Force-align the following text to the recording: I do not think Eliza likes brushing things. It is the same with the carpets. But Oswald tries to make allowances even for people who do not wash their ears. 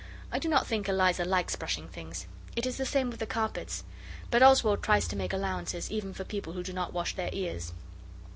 I 0.31 0.39
do 0.39 0.47
not 0.49 0.65
think 0.65 0.89
Eliza 0.89 1.23
likes 1.23 1.55
brushing 1.55 1.87
things. 1.87 2.25
It 2.55 2.65
is 2.65 2.77
the 2.77 2.87
same 2.87 3.11
with 3.11 3.19
the 3.19 3.27
carpets. 3.27 3.83
But 4.31 4.41
Oswald 4.41 4.81
tries 4.81 5.07
to 5.09 5.15
make 5.15 5.31
allowances 5.31 5.91
even 5.91 6.11
for 6.11 6.23
people 6.23 6.53
who 6.53 6.63
do 6.63 6.73
not 6.73 6.91
wash 6.91 7.13
their 7.15 7.29
ears. 7.31 7.71